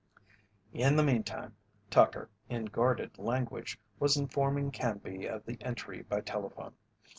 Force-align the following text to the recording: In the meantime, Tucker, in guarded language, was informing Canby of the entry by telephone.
In 0.73 0.95
the 0.95 1.03
meantime, 1.03 1.55
Tucker, 1.91 2.27
in 2.49 2.65
guarded 2.65 3.19
language, 3.19 3.77
was 3.99 4.17
informing 4.17 4.71
Canby 4.71 5.27
of 5.27 5.45
the 5.45 5.59
entry 5.61 6.01
by 6.01 6.21
telephone. 6.21 6.73